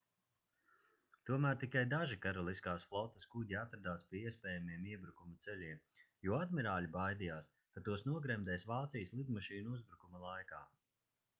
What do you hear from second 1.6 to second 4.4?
tikai daži karaliskās flotes kuģi atradās pie